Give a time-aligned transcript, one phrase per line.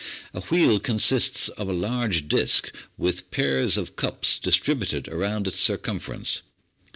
[0.33, 5.99] A wheel consists of a large disk with pairs of cups distributed round its circum
[5.99, 6.41] ference.